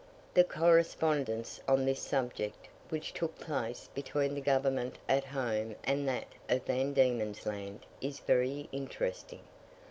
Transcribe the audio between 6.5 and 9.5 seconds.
Van Diemen's Land, is very interesting.